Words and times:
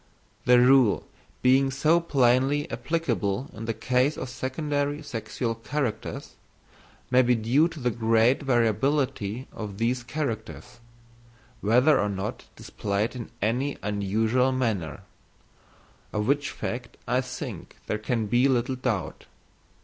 The 0.45 0.59
rule 0.59 1.03
being 1.43 1.69
so 1.69 1.99
plainly 1.99 2.67
applicable 2.71 3.51
in 3.53 3.65
the 3.65 3.73
case 3.75 4.17
of 4.17 4.29
secondary 4.29 5.03
sexual 5.03 5.53
characters, 5.53 6.33
may 7.11 7.21
be 7.21 7.35
due 7.35 7.67
to 7.67 7.79
the 7.79 7.91
great 7.91 8.41
variability 8.41 9.45
of 9.53 9.77
these 9.77 10.01
characters, 10.01 10.79
whether 11.59 11.99
or 11.99 12.09
not 12.09 12.45
displayed 12.55 13.15
in 13.15 13.29
any 13.43 13.77
unusual 13.83 14.51
manner—of 14.51 15.05
which 16.25 16.49
fact 16.49 16.97
I 17.07 17.21
think 17.21 17.75
there 17.85 17.99
can 17.99 18.25
be 18.25 18.47
little 18.47 18.77
doubt. 18.77 19.27